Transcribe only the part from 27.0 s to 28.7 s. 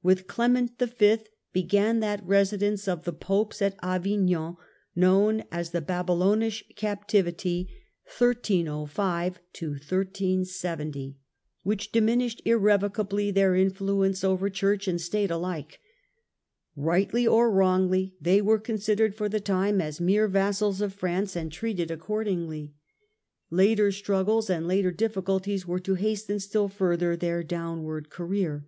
their downward career.